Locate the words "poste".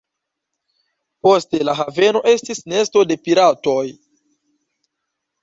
1.27-1.59